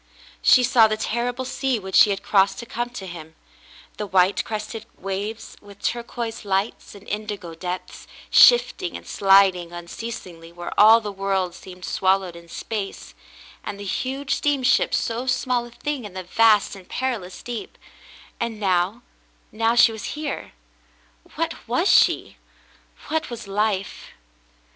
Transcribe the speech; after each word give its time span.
She 0.41 0.63
saw 0.63 0.87
the 0.87 0.97
terrible 0.97 1.45
sea 1.45 1.77
which 1.77 1.93
she 1.93 2.09
had 2.09 2.23
crossec^to 2.23 2.67
come 2.67 2.89
to 2.89 3.05
him— 3.05 3.35
the 3.97 4.07
white 4.07 4.43
crested 4.43 4.87
waves, 4.97 5.55
with 5.61 5.79
turquoise 5.79 6.43
lights 6.43 6.95
and 6.95 7.07
indigo 7.07 7.53
depths, 7.53 8.07
shifting 8.31 8.97
and 8.97 9.05
sliding 9.05 9.71
unceasingly 9.71 10.51
where 10.51 10.71
all 10.75 11.01
the 11.01 11.11
world 11.11 11.53
seemed 11.53 11.85
swallowed 11.85 12.35
in 12.35 12.49
space, 12.49 13.13
and 13.63 13.79
the 13.79 13.83
huge 13.85 14.33
steamship 14.33 14.95
so 14.95 15.27
small 15.27 15.67
a 15.67 15.71
thing 15.71 16.03
in 16.03 16.15
the 16.15 16.23
vast 16.23 16.75
and 16.75 16.89
perilous 16.89 17.43
deep; 17.43 17.77
and 18.39 18.59
now— 18.59 19.03
now 19.51 19.75
she 19.75 19.91
was 19.91 20.17
here. 20.17 20.53
What 21.35 21.53
was 21.67 21.87
she? 21.87 22.37
What 23.09 23.29
was 23.29 23.45
life 23.47 24.05